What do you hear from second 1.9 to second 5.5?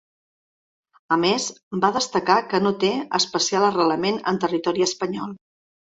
destacar que no té “especial arrelament en territori espanyol”.